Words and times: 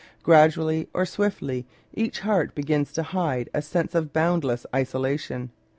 Gradually 0.23 0.87
or 0.95 1.05
swiftly 1.05 1.67
each 1.93 2.21
heart 2.21 2.55
begins 2.55 2.91
to 2.93 3.03
hide 3.03 3.49
a 3.53 3.61
sense 3.61 3.93
of 3.93 4.11
boundless 4.11 4.65
isolation. 4.75 5.51